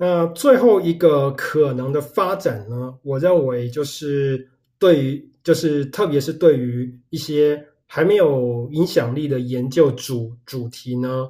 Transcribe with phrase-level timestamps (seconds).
[0.00, 11.28] 那最后一个可能的发展呢，我认为就是对于，就是特别是对于一些还没有影响力的研究主主题呢，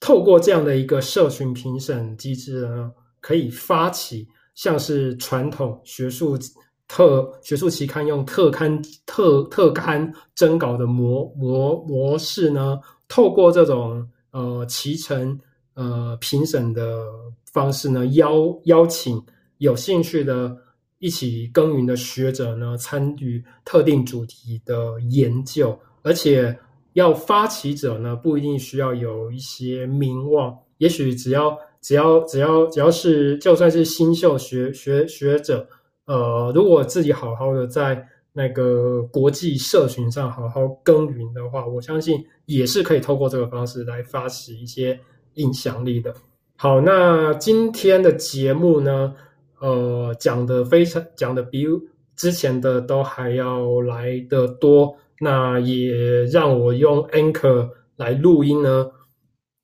[0.00, 6.38] 透过这样的一个社群评审机制呢，可以发起像是传统学术
[6.86, 12.78] 特学术期刊用特刊特特刊征稿的模模模式呢，
[13.08, 15.40] 透过这种呃期程
[15.74, 17.06] 呃评审的。
[17.52, 19.22] 方式呢，邀邀请
[19.58, 20.56] 有兴趣的
[21.00, 26.58] 一起耕耘的学者呢，参与特定主题的研究，而且
[26.94, 35.68] 要发起者呢，不一定需要有一些名望，也许只要只要只要只要是就算是新秀学学学者，
[36.06, 44.98] 呃，如果自己好好的在那个国际社群上好好耕耘的话，我相信也是可以透过这个方式来发起一些
[45.34, 46.14] 影响力的。
[46.56, 49.14] 好，那今天的节目呢，
[49.60, 51.66] 呃，讲的非常讲的比
[52.14, 58.88] 之前的都还要来得多，那也让我用 Anchor 来录音呢，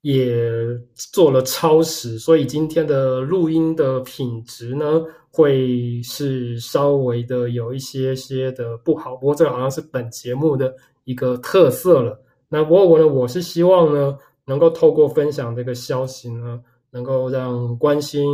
[0.01, 0.41] 也
[0.93, 5.01] 做了超时，所以今天的录音的品质呢，
[5.31, 10.73] 会是稍微的有一些些的不好，不过这好像是本节目的
[11.05, 12.19] 一个特色了。
[12.49, 14.17] 那不过我呢，我是希望呢，
[14.49, 16.59] 能够透过分享这个消息呢。
[16.91, 18.25] 能够让关心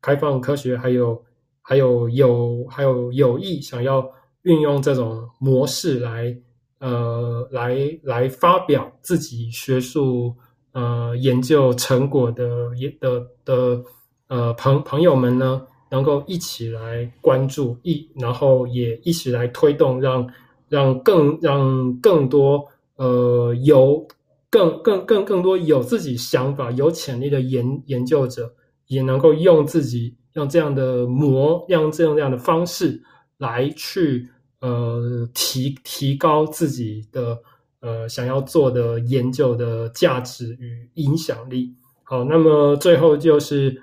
[0.00, 1.22] 开放科学，还有
[1.60, 6.34] 还有有还有有意想要运用这种模式来
[6.78, 10.34] 呃来来发表自己学术
[10.72, 13.84] 呃研究成果的也的的
[14.28, 20.26] 呃朋朋友们呢，能够一起来关注一，然后也一起来推动让，
[20.70, 24.02] 让更让更多呃有。
[24.50, 28.52] 更更更更多有自己想法、有潜力的研研究者，
[28.88, 33.00] 也能够用自己用这样的模，用这样这样的方式
[33.38, 34.28] 来去
[34.60, 37.38] 呃提提高自己的
[37.78, 41.72] 呃想要做的研究的价值与影响力。
[42.02, 43.80] 好，那么最后就是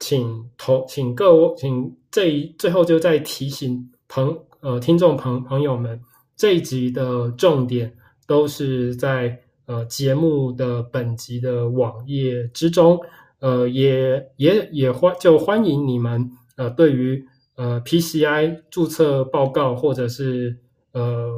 [0.00, 6.00] 请投，请各位，请这一最后就再提醒朋呃听众朋朋友们，
[6.36, 7.96] 这一集的重点
[8.26, 9.40] 都是在。
[9.68, 12.98] 呃，节目的本集的网页之中，
[13.40, 17.22] 呃，也也也欢就欢迎你们，呃，对于
[17.54, 20.56] 呃 PCI 注册报告或者是
[20.92, 21.30] 呃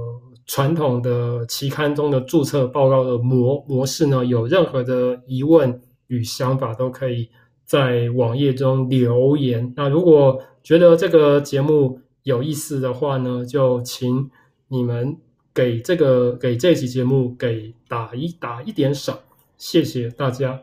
[0.47, 7.29] 传统的期刊中的注册报告的模模式呢，有任何的疑问与想法，都可以
[7.65, 9.75] 在网页中留言。
[9.77, 14.31] 那如果觉得这个节目有意思的话呢，就请
[14.69, 15.19] 你们。
[15.53, 19.19] 给这个给这期节目给打一打一点赏，
[19.59, 20.61] 谢谢大家。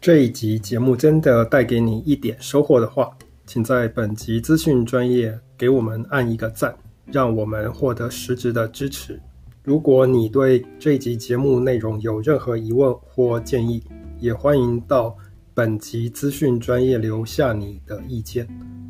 [0.00, 6.74] 这一集节目真的带给你一点收获的话，请在本集资讯专业给我们按一个赞，
[7.06, 9.20] 让我们获得实质的支持。
[9.62, 13.82] 如果你对这一集节目内容有任何疑问或建议，
[14.18, 15.16] 也欢迎到
[15.54, 18.46] 本集资讯专业留下你的意见。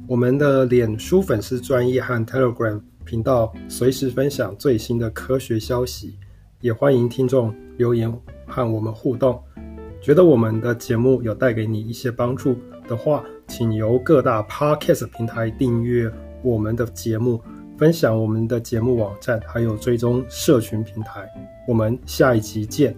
[0.07, 6.19] 我们的脸书粉丝专页和 Telegram 频道随时分享最新的科学消息，
[6.61, 8.13] 也欢迎听众留言
[8.47, 9.43] 和我们互动。
[10.03, 12.55] 觉得我们的节目有带给你一些帮助
[12.87, 16.13] 的话，请由各大 Podcast 平台订阅
[16.43, 17.41] 我们的节目，
[17.79, 21.27] 分享我们的节目网站，还有追踪社群平台。
[21.67, 22.95] 我们下一集见。